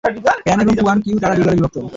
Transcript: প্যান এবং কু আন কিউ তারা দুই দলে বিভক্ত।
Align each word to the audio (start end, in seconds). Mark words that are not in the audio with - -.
প্যান 0.45 0.57
এবং 0.63 0.73
কু 0.77 0.85
আন 0.87 0.97
কিউ 1.03 1.15
তারা 1.21 1.33
দুই 1.37 1.45
দলে 1.45 1.57
বিভক্ত। 1.57 1.77